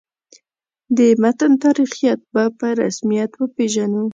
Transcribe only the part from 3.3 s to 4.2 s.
وپېژنو.